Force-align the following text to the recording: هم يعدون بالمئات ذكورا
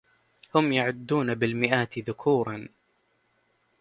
هم 0.55 0.73
يعدون 0.73 1.35
بالمئات 1.35 1.99
ذكورا 1.99 2.67